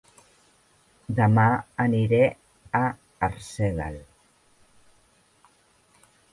Dema 1.19 1.43
aniré 1.83 2.23
a 2.81 2.83
Arsèguel 3.29 4.03